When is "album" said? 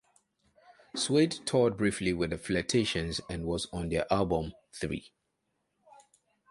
4.11-4.53